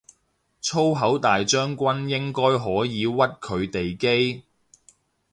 [0.63, 4.43] 粗口大將軍應該可以屈佢哋機